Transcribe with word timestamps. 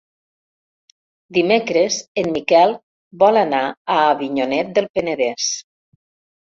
Dimecres 1.39 1.99
en 2.23 2.33
Miquel 2.39 2.75
vol 3.27 3.41
anar 3.45 3.63
a 3.69 4.01
Avinyonet 4.09 4.77
del 4.77 4.93
Penedès. 4.99 5.57